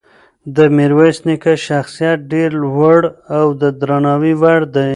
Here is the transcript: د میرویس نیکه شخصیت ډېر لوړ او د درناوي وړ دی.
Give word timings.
د 0.55 0.57
میرویس 0.75 1.17
نیکه 1.27 1.53
شخصیت 1.67 2.17
ډېر 2.33 2.49
لوړ 2.63 3.01
او 3.37 3.47
د 3.61 3.63
درناوي 3.79 4.33
وړ 4.41 4.59
دی. 4.75 4.89